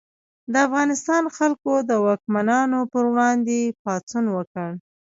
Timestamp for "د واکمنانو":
1.89-2.79